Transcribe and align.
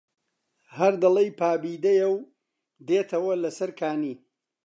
هەر 0.77 0.93
دەڵێی 1.03 1.35
پابێدەیە 1.39 2.07
و 2.15 2.17
دێتەوە 2.87 3.33
لەسەر 3.43 3.69
کانی 3.79 4.15